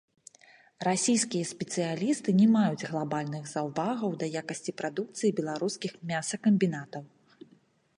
[0.87, 7.03] Расійскія спецыялісты не маюць глабальных заўвагаў да якасці прадукцыі беларускіх мясакамбінатаў.